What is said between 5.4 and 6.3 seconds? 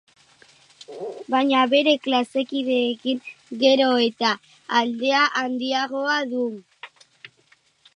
handiagoa